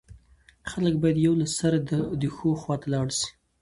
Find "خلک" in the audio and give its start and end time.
0.71-0.95